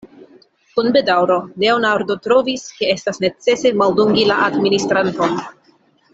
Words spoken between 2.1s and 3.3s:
trovis, ke estas